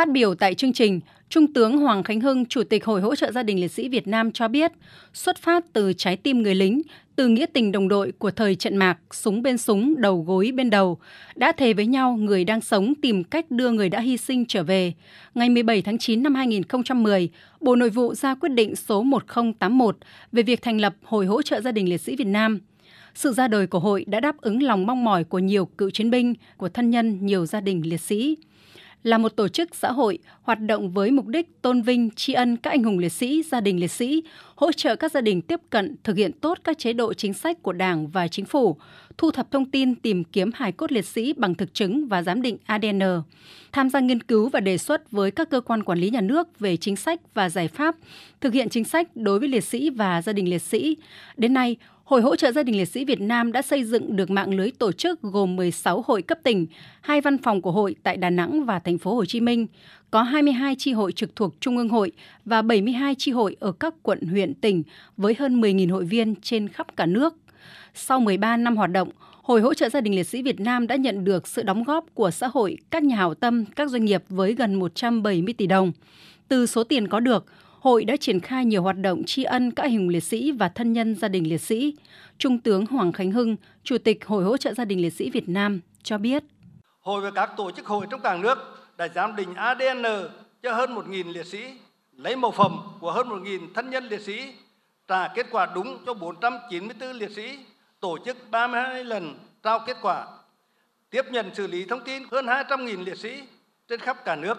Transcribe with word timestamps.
Phát 0.00 0.10
biểu 0.10 0.34
tại 0.34 0.54
chương 0.54 0.72
trình, 0.72 1.00
Trung 1.28 1.52
tướng 1.52 1.78
Hoàng 1.78 2.02
Khánh 2.02 2.20
Hưng, 2.20 2.46
Chủ 2.46 2.62
tịch 2.62 2.84
Hội 2.84 3.00
hỗ 3.00 3.14
trợ 3.14 3.32
gia 3.32 3.42
đình 3.42 3.60
liệt 3.60 3.70
sĩ 3.70 3.88
Việt 3.88 4.08
Nam 4.08 4.32
cho 4.32 4.48
biết, 4.48 4.72
xuất 5.12 5.38
phát 5.38 5.64
từ 5.72 5.92
trái 5.92 6.16
tim 6.16 6.42
người 6.42 6.54
lính, 6.54 6.82
từ 7.16 7.28
nghĩa 7.28 7.46
tình 7.46 7.72
đồng 7.72 7.88
đội 7.88 8.12
của 8.18 8.30
thời 8.30 8.54
trận 8.54 8.76
mạc, 8.76 8.98
súng 9.10 9.42
bên 9.42 9.58
súng, 9.58 9.94
đầu 10.00 10.24
gối 10.26 10.52
bên 10.54 10.70
đầu, 10.70 10.98
đã 11.36 11.52
thề 11.52 11.72
với 11.72 11.86
nhau 11.86 12.16
người 12.16 12.44
đang 12.44 12.60
sống 12.60 12.94
tìm 13.02 13.24
cách 13.24 13.50
đưa 13.50 13.70
người 13.70 13.88
đã 13.88 14.00
hy 14.00 14.16
sinh 14.16 14.46
trở 14.46 14.62
về. 14.62 14.92
Ngày 15.34 15.48
17 15.48 15.82
tháng 15.82 15.98
9 15.98 16.22
năm 16.22 16.34
2010, 16.34 17.28
Bộ 17.60 17.76
Nội 17.76 17.90
vụ 17.90 18.14
ra 18.14 18.34
quyết 18.34 18.48
định 18.48 18.76
số 18.76 19.02
1081 19.02 19.96
về 20.32 20.42
việc 20.42 20.62
thành 20.62 20.80
lập 20.80 20.94
Hội 21.02 21.26
hỗ 21.26 21.42
trợ 21.42 21.60
gia 21.60 21.72
đình 21.72 21.88
liệt 21.88 22.00
sĩ 22.00 22.16
Việt 22.16 22.26
Nam. 22.26 22.60
Sự 23.14 23.32
ra 23.32 23.48
đời 23.48 23.66
của 23.66 23.80
hội 23.80 24.04
đã 24.08 24.20
đáp 24.20 24.36
ứng 24.40 24.62
lòng 24.62 24.86
mong 24.86 25.04
mỏi 25.04 25.24
của 25.24 25.38
nhiều 25.38 25.64
cựu 25.64 25.90
chiến 25.90 26.10
binh, 26.10 26.34
của 26.56 26.68
thân 26.68 26.90
nhân 26.90 27.26
nhiều 27.26 27.46
gia 27.46 27.60
đình 27.60 27.82
liệt 27.84 28.00
sĩ 28.00 28.36
là 29.02 29.18
một 29.18 29.28
tổ 29.28 29.48
chức 29.48 29.74
xã 29.74 29.92
hội 29.92 30.18
hoạt 30.42 30.60
động 30.60 30.90
với 30.90 31.10
mục 31.10 31.26
đích 31.26 31.62
tôn 31.62 31.82
vinh, 31.82 32.10
tri 32.16 32.32
ân 32.32 32.56
các 32.56 32.70
anh 32.70 32.82
hùng 32.82 32.98
liệt 32.98 33.12
sĩ, 33.12 33.42
gia 33.42 33.60
đình 33.60 33.80
liệt 33.80 33.90
sĩ, 33.90 34.22
hỗ 34.54 34.72
trợ 34.72 34.96
các 34.96 35.12
gia 35.12 35.20
đình 35.20 35.42
tiếp 35.42 35.60
cận 35.70 35.96
thực 36.04 36.16
hiện 36.16 36.32
tốt 36.32 36.58
các 36.64 36.78
chế 36.78 36.92
độ 36.92 37.14
chính 37.14 37.34
sách 37.34 37.62
của 37.62 37.72
Đảng 37.72 38.08
và 38.08 38.28
Chính 38.28 38.44
phủ, 38.44 38.76
thu 39.20 39.30
thập 39.30 39.50
thông 39.50 39.70
tin 39.70 39.94
tìm 39.94 40.24
kiếm 40.24 40.50
hài 40.54 40.72
cốt 40.72 40.92
liệt 40.92 41.04
sĩ 41.04 41.32
bằng 41.32 41.54
thực 41.54 41.74
chứng 41.74 42.08
và 42.08 42.22
giám 42.22 42.42
định 42.42 42.56
ADN, 42.66 43.00
tham 43.72 43.90
gia 43.90 44.00
nghiên 44.00 44.22
cứu 44.22 44.48
và 44.48 44.60
đề 44.60 44.78
xuất 44.78 45.10
với 45.10 45.30
các 45.30 45.50
cơ 45.50 45.60
quan 45.60 45.82
quản 45.82 45.98
lý 45.98 46.10
nhà 46.10 46.20
nước 46.20 46.60
về 46.60 46.76
chính 46.76 46.96
sách 46.96 47.20
và 47.34 47.48
giải 47.48 47.68
pháp, 47.68 47.96
thực 48.40 48.52
hiện 48.52 48.68
chính 48.68 48.84
sách 48.84 49.16
đối 49.16 49.38
với 49.38 49.48
liệt 49.48 49.64
sĩ 49.64 49.90
và 49.90 50.22
gia 50.22 50.32
đình 50.32 50.50
liệt 50.50 50.62
sĩ. 50.62 50.96
Đến 51.36 51.54
nay, 51.54 51.76
Hội 52.04 52.22
hỗ 52.22 52.36
trợ 52.36 52.52
gia 52.52 52.62
đình 52.62 52.76
liệt 52.76 52.84
sĩ 52.84 53.04
Việt 53.04 53.20
Nam 53.20 53.52
đã 53.52 53.62
xây 53.62 53.84
dựng 53.84 54.16
được 54.16 54.30
mạng 54.30 54.54
lưới 54.54 54.70
tổ 54.70 54.92
chức 54.92 55.22
gồm 55.22 55.56
16 55.56 56.04
hội 56.06 56.22
cấp 56.22 56.38
tỉnh, 56.42 56.66
hai 57.00 57.20
văn 57.20 57.38
phòng 57.38 57.62
của 57.62 57.72
hội 57.72 57.94
tại 58.02 58.16
Đà 58.16 58.30
Nẵng 58.30 58.64
và 58.64 58.78
thành 58.78 58.98
phố 58.98 59.14
Hồ 59.14 59.24
Chí 59.24 59.40
Minh, 59.40 59.66
có 60.10 60.22
22 60.22 60.74
chi 60.78 60.92
hội 60.92 61.12
trực 61.12 61.36
thuộc 61.36 61.54
Trung 61.60 61.76
ương 61.76 61.88
hội 61.88 62.12
và 62.44 62.62
72 62.62 63.14
chi 63.18 63.32
hội 63.32 63.56
ở 63.60 63.72
các 63.72 63.94
quận 64.02 64.20
huyện 64.20 64.54
tỉnh 64.54 64.82
với 65.16 65.36
hơn 65.38 65.60
10.000 65.60 65.92
hội 65.92 66.04
viên 66.04 66.34
trên 66.42 66.68
khắp 66.68 66.96
cả 66.96 67.06
nước. 67.06 67.34
Sau 67.94 68.20
13 68.20 68.56
năm 68.56 68.76
hoạt 68.76 68.90
động, 68.90 69.10
Hội 69.42 69.60
hỗ 69.60 69.74
trợ 69.74 69.88
gia 69.88 70.00
đình 70.00 70.14
liệt 70.14 70.26
sĩ 70.26 70.42
Việt 70.42 70.60
Nam 70.60 70.86
đã 70.86 70.96
nhận 70.96 71.24
được 71.24 71.46
sự 71.46 71.62
đóng 71.62 71.84
góp 71.84 72.04
của 72.14 72.30
xã 72.30 72.48
hội, 72.48 72.76
các 72.90 73.02
nhà 73.02 73.16
hảo 73.16 73.34
tâm, 73.34 73.64
các 73.64 73.90
doanh 73.90 74.04
nghiệp 74.04 74.22
với 74.28 74.54
gần 74.54 74.74
170 74.74 75.54
tỷ 75.54 75.66
đồng. 75.66 75.92
Từ 76.48 76.66
số 76.66 76.84
tiền 76.84 77.08
có 77.08 77.20
được, 77.20 77.44
hội 77.80 78.04
đã 78.04 78.16
triển 78.16 78.40
khai 78.40 78.64
nhiều 78.64 78.82
hoạt 78.82 78.98
động 78.98 79.22
tri 79.26 79.42
ân 79.44 79.70
các 79.70 79.86
hình 79.86 80.08
liệt 80.08 80.22
sĩ 80.22 80.52
và 80.52 80.68
thân 80.68 80.92
nhân 80.92 81.14
gia 81.14 81.28
đình 81.28 81.48
liệt 81.48 81.60
sĩ. 81.60 81.94
Trung 82.38 82.58
tướng 82.58 82.86
Hoàng 82.86 83.12
Khánh 83.12 83.32
Hưng, 83.32 83.56
Chủ 83.82 83.98
tịch 83.98 84.26
Hội 84.26 84.44
hỗ 84.44 84.56
trợ 84.56 84.74
gia 84.74 84.84
đình 84.84 85.02
liệt 85.02 85.12
sĩ 85.12 85.30
Việt 85.30 85.48
Nam 85.48 85.80
cho 86.02 86.18
biết. 86.18 86.44
Hội 87.00 87.20
và 87.20 87.30
các 87.30 87.50
tổ 87.56 87.70
chức 87.70 87.86
hội 87.86 88.06
trong 88.10 88.20
cả 88.20 88.36
nước 88.36 88.58
đã 88.98 89.08
giám 89.14 89.36
định 89.36 89.54
ADN 89.54 90.02
e 90.02 90.22
cho 90.62 90.74
hơn 90.74 90.94
1.000 90.94 91.32
liệt 91.32 91.46
sĩ, 91.46 91.58
lấy 92.16 92.36
mẫu 92.36 92.50
phẩm 92.50 92.80
của 93.00 93.12
hơn 93.12 93.28
1.000 93.28 93.60
thân 93.74 93.90
nhân 93.90 94.04
liệt 94.04 94.20
sĩ, 94.20 94.40
trả 95.10 95.28
kết 95.28 95.46
quả 95.50 95.66
đúng 95.74 95.98
cho 96.06 96.14
494 96.14 97.12
liệt 97.12 97.30
sĩ, 97.30 97.58
tổ 98.00 98.18
chức 98.24 98.36
32 98.50 99.04
lần 99.04 99.38
trao 99.62 99.78
kết 99.86 99.96
quả, 100.02 100.26
tiếp 101.10 101.24
nhận 101.30 101.54
xử 101.54 101.66
lý 101.66 101.84
thông 101.84 102.04
tin 102.04 102.22
hơn 102.30 102.46
200.000 102.46 103.04
liệt 103.04 103.18
sĩ 103.18 103.42
trên 103.88 104.00
khắp 104.00 104.24
cả 104.24 104.36
nước, 104.36 104.58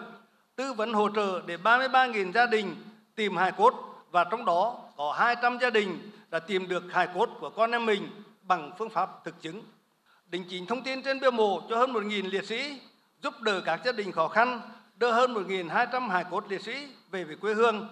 tư 0.56 0.72
vấn 0.72 0.92
hỗ 0.92 1.08
trợ 1.16 1.42
để 1.46 1.56
33.000 1.56 2.32
gia 2.32 2.46
đình 2.46 2.76
tìm 3.14 3.36
hài 3.36 3.52
cốt 3.52 3.74
và 4.10 4.24
trong 4.24 4.44
đó 4.44 4.78
có 4.96 5.12
200 5.18 5.58
gia 5.60 5.70
đình 5.70 6.10
đã 6.30 6.38
tìm 6.38 6.68
được 6.68 6.82
hài 6.90 7.08
cốt 7.14 7.28
của 7.40 7.50
con 7.50 7.70
em 7.70 7.86
mình 7.86 8.08
bằng 8.42 8.72
phương 8.78 8.90
pháp 8.90 9.10
thực 9.24 9.42
chứng. 9.42 9.62
Định 10.26 10.44
chính 10.50 10.66
thông 10.66 10.82
tin 10.82 11.02
trên 11.02 11.20
bia 11.20 11.30
mộ 11.30 11.62
cho 11.70 11.76
hơn 11.76 11.92
1.000 11.92 12.30
liệt 12.30 12.44
sĩ, 12.44 12.80
giúp 13.22 13.40
đỡ 13.40 13.60
các 13.64 13.80
gia 13.84 13.92
đình 13.92 14.12
khó 14.12 14.28
khăn, 14.28 14.60
đưa 14.96 15.12
hơn 15.12 15.34
1.200 15.34 16.08
hài 16.08 16.24
cốt 16.30 16.44
liệt 16.48 16.62
sĩ 16.62 16.86
về 17.10 17.24
về 17.24 17.34
quê 17.34 17.54
hương, 17.54 17.88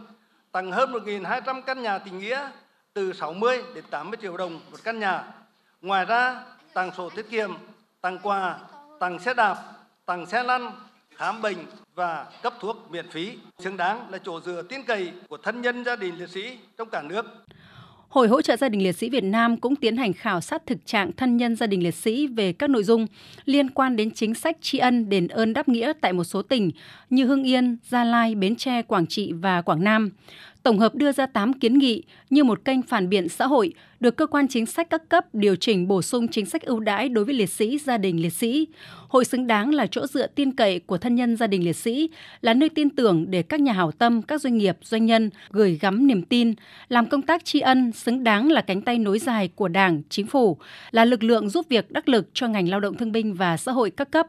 tặng 0.53 0.73
hơn 0.73 0.93
1.200 0.93 1.62
căn 1.62 1.83
nhà 1.83 1.98
tình 1.98 2.19
nghĩa 2.19 2.48
từ 2.93 3.12
60 3.12 3.62
đến 3.75 3.84
80 3.91 4.19
triệu 4.23 4.37
đồng 4.37 4.53
một 4.53 4.79
căn 4.84 4.98
nhà. 5.01 5.25
Ngoài 5.83 6.05
ra, 6.05 6.42
tặng 6.74 6.91
sổ 6.97 7.11
tiết 7.11 7.30
kiệm, 7.30 7.51
tặng 8.01 8.19
quà, 8.23 8.58
tặng 9.01 9.19
xe 9.19 9.35
đạp, 9.35 9.57
tặng 10.07 10.27
xe 10.27 10.42
lăn, 10.42 10.70
khám 11.17 11.42
bệnh 11.42 11.57
và 11.95 12.27
cấp 12.42 12.55
thuốc 12.61 12.91
miễn 12.91 13.11
phí, 13.11 13.39
xứng 13.58 13.77
đáng 13.77 14.11
là 14.11 14.19
chỗ 14.24 14.41
dựa 14.41 14.63
tin 14.63 14.83
cậy 14.83 15.13
của 15.29 15.36
thân 15.36 15.63
nhân 15.63 15.85
gia 15.85 15.97
đình 15.97 16.19
liệt 16.19 16.29
sĩ 16.30 16.58
trong 16.79 16.91
cả 16.91 17.03
nước. 17.03 17.27
Hội 18.11 18.29
hỗ 18.29 18.42
trợ 18.42 18.57
gia 18.57 18.69
đình 18.69 18.83
liệt 18.83 18.92
sĩ 18.92 19.11
Việt 19.11 19.24
Nam 19.24 19.57
cũng 19.57 19.77
tiến 19.77 19.97
hành 19.97 20.13
khảo 20.13 20.41
sát 20.41 20.67
thực 20.67 20.86
trạng 20.86 21.13
thân 21.13 21.36
nhân 21.36 21.57
gia 21.57 21.67
đình 21.67 21.83
liệt 21.83 21.95
sĩ 21.95 22.27
về 22.27 22.53
các 22.53 22.70
nội 22.70 22.85
dung 22.85 23.07
liên 23.45 23.70
quan 23.70 23.97
đến 23.97 24.11
chính 24.11 24.35
sách 24.35 24.57
tri 24.61 24.79
ân 24.79 25.08
đền 25.08 25.29
ơn 25.29 25.53
đáp 25.53 25.69
nghĩa 25.69 25.92
tại 26.01 26.13
một 26.13 26.24
số 26.24 26.42
tỉnh 26.42 26.70
như 27.11 27.27
Hưng 27.27 27.42
Yên, 27.42 27.79
Gia 27.89 28.05
Lai, 28.05 28.35
Bến 28.35 28.57
Tre, 28.57 28.83
Quảng 28.83 29.07
Trị 29.07 29.33
và 29.33 29.63
Quảng 29.63 29.85
Nam 29.85 30.11
tổng 30.63 30.79
hợp 30.79 30.95
đưa 30.95 31.13
ra 31.13 31.27
8 31.27 31.53
kiến 31.53 31.79
nghị 31.79 32.03
như 32.31 32.45
một 32.45 32.65
kênh 32.65 32.83
phản 32.83 33.09
biện 33.09 33.29
xã 33.29 33.47
hội 33.47 33.73
được 34.01 34.17
cơ 34.17 34.27
quan 34.27 34.48
chính 34.48 34.67
sách 34.67 34.91
các 34.91 35.09
cấp 35.09 35.35
điều 35.35 35.57
chỉnh 35.57 35.89
bổ 35.89 36.03
sung 36.03 36.29
chính 36.29 36.47
sách 36.47 36.63
ưu 36.63 36.81
đãi 36.81 37.09
đối 37.09 37.25
với 37.25 37.35
liệt 37.35 37.51
sĩ, 37.51 37.79
gia 37.79 37.98
đình 37.98 38.23
liệt 38.23 38.33
sĩ. 38.33 38.67
Hội 39.09 39.25
xứng 39.25 39.47
đáng 39.47 39.75
là 39.75 39.87
chỗ 39.87 40.07
dựa 40.07 40.27
tin 40.27 40.53
cậy 40.53 40.79
của 40.79 40.98
thân 40.98 41.15
nhân 41.15 41.37
gia 41.37 41.47
đình 41.47 41.65
liệt 41.65 41.77
sĩ, 41.77 42.11
là 42.41 42.55
nơi 42.55 42.69
tin 42.69 42.91
tưởng 42.91 43.31
để 43.31 43.43
các 43.43 43.61
nhà 43.61 43.73
hảo 43.73 43.93
tâm, 43.93 44.23
các 44.23 44.41
doanh 44.41 44.57
nghiệp, 44.57 44.77
doanh 44.83 45.07
nhân 45.07 45.31
gửi 45.51 45.79
gắm 45.81 46.07
niềm 46.07 46.23
tin, 46.23 46.55
làm 46.89 47.07
công 47.07 47.23
tác 47.23 47.45
tri 47.45 47.61
ân 47.61 47.92
xứng 47.92 48.25
đáng 48.25 48.51
là 48.51 48.61
cánh 48.61 48.83
tay 48.83 48.98
nối 48.98 49.19
dài 49.19 49.48
của 49.55 49.69
Đảng, 49.69 50.03
Chính 50.09 50.27
phủ, 50.27 50.59
là 50.91 51.05
lực 51.05 51.23
lượng 51.23 51.48
giúp 51.51 51.67
việc 51.69 51.91
đắc 51.91 52.09
lực 52.09 52.29
cho 52.33 52.48
ngành 52.48 52.69
lao 52.69 52.81
động 52.81 52.97
thương 52.97 53.13
binh 53.13 53.35
và 53.35 53.57
xã 53.57 53.73
hội 53.73 53.91
các 53.91 54.11
cấp. 54.11 54.27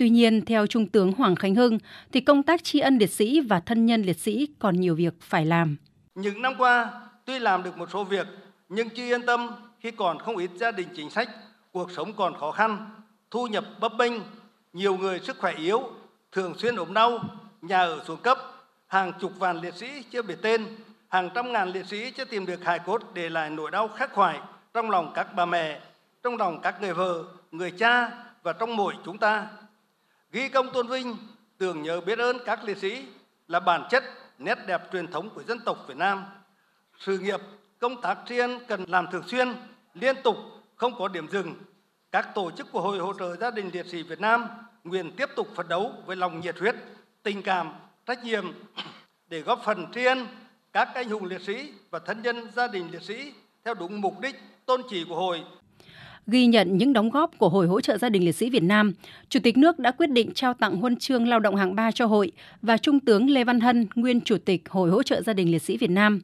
Tuy 0.00 0.10
nhiên, 0.10 0.44
theo 0.44 0.66
Trung 0.66 0.86
tướng 0.86 1.12
Hoàng 1.12 1.36
Khánh 1.36 1.54
Hưng, 1.54 1.78
thì 2.12 2.20
công 2.20 2.42
tác 2.42 2.64
tri 2.64 2.80
ân 2.80 2.98
liệt 2.98 3.10
sĩ 3.10 3.40
và 3.40 3.60
thân 3.60 3.86
nhân 3.86 4.02
liệt 4.02 4.18
sĩ 4.18 4.48
còn 4.58 4.80
nhiều 4.80 4.94
việc 4.94 5.14
phải 5.20 5.46
làm. 5.46 5.76
Những 6.14 6.42
năm 6.42 6.54
qua, 6.58 6.90
tuy 7.24 7.38
làm 7.38 7.62
được 7.62 7.78
một 7.78 7.88
số 7.92 8.04
việc, 8.04 8.26
nhưng 8.68 8.90
chưa 8.90 9.04
yên 9.04 9.26
tâm 9.26 9.50
khi 9.80 9.90
còn 9.90 10.18
không 10.18 10.36
ít 10.36 10.50
gia 10.56 10.70
đình 10.70 10.88
chính 10.96 11.10
sách, 11.10 11.28
cuộc 11.72 11.90
sống 11.90 12.12
còn 12.12 12.34
khó 12.38 12.50
khăn, 12.52 12.90
thu 13.30 13.46
nhập 13.46 13.64
bấp 13.80 13.92
bênh, 13.98 14.12
nhiều 14.72 14.96
người 14.96 15.20
sức 15.20 15.38
khỏe 15.38 15.54
yếu, 15.54 15.82
thường 16.32 16.54
xuyên 16.58 16.76
ốm 16.76 16.94
đau, 16.94 17.18
nhà 17.62 17.78
ở 17.78 18.04
xuống 18.06 18.20
cấp, 18.22 18.38
hàng 18.86 19.12
chục 19.20 19.32
vạn 19.38 19.60
liệt 19.60 19.74
sĩ 19.74 20.02
chưa 20.10 20.22
biết 20.22 20.36
tên, 20.42 20.66
hàng 21.08 21.30
trăm 21.34 21.52
ngàn 21.52 21.68
liệt 21.68 21.86
sĩ 21.86 22.10
chưa 22.10 22.24
tìm 22.24 22.46
được 22.46 22.64
hài 22.64 22.78
cốt 22.78 23.02
để 23.14 23.28
lại 23.28 23.50
nỗi 23.50 23.70
đau 23.70 23.88
khắc 23.88 24.12
khoải 24.12 24.38
trong 24.74 24.90
lòng 24.90 25.12
các 25.14 25.34
bà 25.36 25.46
mẹ, 25.46 25.80
trong 26.22 26.36
lòng 26.36 26.60
các 26.62 26.80
người 26.80 26.94
vợ, 26.94 27.24
người 27.50 27.70
cha 27.70 28.10
và 28.42 28.52
trong 28.52 28.76
mỗi 28.76 28.94
chúng 29.04 29.18
ta 29.18 29.46
ghi 30.32 30.48
công 30.48 30.72
tôn 30.72 30.86
vinh, 30.86 31.16
tưởng 31.58 31.82
nhớ 31.82 32.00
biết 32.00 32.18
ơn 32.18 32.38
các 32.44 32.64
liệt 32.64 32.78
sĩ 32.78 33.04
là 33.48 33.60
bản 33.60 33.86
chất 33.90 34.04
nét 34.38 34.58
đẹp 34.66 34.82
truyền 34.92 35.06
thống 35.06 35.30
của 35.30 35.42
dân 35.42 35.58
tộc 35.64 35.84
Việt 35.88 35.96
Nam. 35.96 36.24
Sự 36.98 37.18
nghiệp, 37.18 37.40
công 37.78 38.00
tác 38.00 38.18
tri 38.26 38.38
ân 38.38 38.58
cần 38.68 38.84
làm 38.88 39.06
thường 39.12 39.28
xuyên, 39.28 39.52
liên 39.94 40.16
tục, 40.24 40.36
không 40.76 40.98
có 40.98 41.08
điểm 41.08 41.28
dừng. 41.28 41.54
Các 42.12 42.28
tổ 42.34 42.50
chức 42.50 42.72
của 42.72 42.80
hội 42.80 42.98
hỗ 42.98 43.12
trợ 43.18 43.36
gia 43.36 43.50
đình 43.50 43.70
liệt 43.72 43.86
sĩ 43.86 44.02
Việt 44.02 44.20
Nam 44.20 44.46
nguyện 44.84 45.12
tiếp 45.16 45.28
tục 45.36 45.48
phấn 45.54 45.68
đấu 45.68 45.92
với 46.06 46.16
lòng 46.16 46.40
nhiệt 46.40 46.58
huyết, 46.58 46.74
tình 47.22 47.42
cảm, 47.42 47.72
trách 48.06 48.24
nhiệm 48.24 48.52
để 49.28 49.40
góp 49.40 49.62
phần 49.64 49.86
tri 49.94 50.04
ân 50.04 50.26
các 50.72 50.88
anh 50.94 51.08
hùng 51.08 51.24
liệt 51.24 51.40
sĩ 51.40 51.72
và 51.90 51.98
thân 51.98 52.22
nhân 52.22 52.50
gia 52.56 52.66
đình 52.66 52.88
liệt 52.90 53.02
sĩ 53.02 53.32
theo 53.64 53.74
đúng 53.74 54.00
mục 54.00 54.20
đích, 54.20 54.36
tôn 54.66 54.82
chỉ 54.90 55.04
của 55.08 55.16
hội 55.16 55.44
Ghi 56.30 56.46
nhận 56.46 56.78
những 56.78 56.92
đóng 56.92 57.10
góp 57.10 57.38
của 57.38 57.48
Hội 57.48 57.66
hỗ 57.66 57.80
trợ 57.80 57.98
gia 57.98 58.08
đình 58.08 58.24
liệt 58.24 58.32
sĩ 58.32 58.50
Việt 58.50 58.62
Nam, 58.62 58.92
Chủ 59.28 59.40
tịch 59.42 59.56
nước 59.56 59.78
đã 59.78 59.90
quyết 59.90 60.10
định 60.10 60.30
trao 60.34 60.54
tặng 60.54 60.76
huân 60.76 60.96
chương 60.96 61.28
lao 61.28 61.40
động 61.40 61.56
hạng 61.56 61.74
3 61.74 61.90
cho 61.90 62.06
hội 62.06 62.32
và 62.62 62.76
Trung 62.76 63.00
tướng 63.00 63.30
Lê 63.30 63.44
Văn 63.44 63.60
Hân, 63.60 63.86
nguyên 63.94 64.20
Chủ 64.20 64.36
tịch 64.44 64.68
Hội 64.68 64.90
hỗ 64.90 65.02
trợ 65.02 65.22
gia 65.22 65.32
đình 65.32 65.52
liệt 65.52 65.62
sĩ 65.62 65.76
Việt 65.76 65.90
Nam. 65.90 66.20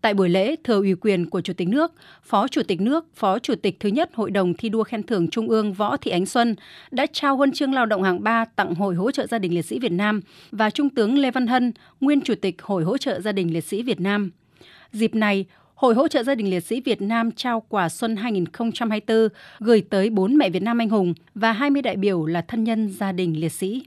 Tại 0.00 0.14
buổi 0.14 0.28
lễ, 0.28 0.56
thừa 0.64 0.76
ủy 0.76 0.94
quyền 0.94 1.30
của 1.30 1.40
Chủ 1.40 1.52
tịch 1.52 1.68
nước, 1.68 1.92
Phó 2.22 2.48
Chủ 2.48 2.62
tịch 2.62 2.80
nước, 2.80 3.06
Phó 3.14 3.38
Chủ 3.38 3.54
tịch 3.54 3.80
thứ 3.80 3.88
nhất 3.88 4.10
Hội 4.14 4.30
đồng 4.30 4.54
thi 4.54 4.68
đua 4.68 4.84
khen 4.84 5.02
thưởng 5.02 5.28
Trung 5.28 5.48
ương 5.48 5.72
Võ 5.72 5.96
Thị 5.96 6.10
Ánh 6.10 6.26
Xuân 6.26 6.54
đã 6.90 7.06
trao 7.12 7.36
huân 7.36 7.52
chương 7.52 7.74
lao 7.74 7.86
động 7.86 8.02
hạng 8.02 8.22
3 8.22 8.44
tặng 8.44 8.74
Hội 8.74 8.94
hỗ 8.94 9.10
trợ 9.10 9.26
gia 9.26 9.38
đình 9.38 9.54
liệt 9.54 9.64
sĩ 9.64 9.78
Việt 9.78 9.92
Nam 9.92 10.20
và 10.50 10.70
Trung 10.70 10.90
tướng 10.90 11.18
Lê 11.18 11.30
Văn 11.30 11.46
Hân, 11.46 11.72
nguyên 12.00 12.20
Chủ 12.20 12.34
tịch 12.34 12.62
Hội 12.62 12.84
hỗ 12.84 12.98
trợ 12.98 13.20
gia 13.20 13.32
đình 13.32 13.52
liệt 13.52 13.64
sĩ 13.64 13.82
Việt 13.82 14.00
Nam. 14.00 14.30
Dịp 14.92 15.14
này, 15.14 15.44
Hội 15.78 15.94
hỗ 15.94 16.08
trợ 16.08 16.22
gia 16.22 16.34
đình 16.34 16.50
liệt 16.50 16.60
sĩ 16.60 16.80
Việt 16.80 17.02
Nam 17.02 17.32
trao 17.32 17.62
quà 17.68 17.88
xuân 17.88 18.16
2024 18.16 19.28
gửi 19.58 19.82
tới 19.90 20.10
4 20.10 20.36
mẹ 20.36 20.50
Việt 20.50 20.62
Nam 20.62 20.78
anh 20.78 20.88
hùng 20.88 21.14
và 21.34 21.52
20 21.52 21.82
đại 21.82 21.96
biểu 21.96 22.26
là 22.26 22.42
thân 22.42 22.64
nhân 22.64 22.88
gia 22.88 23.12
đình 23.12 23.40
liệt 23.40 23.52
sĩ. 23.52 23.82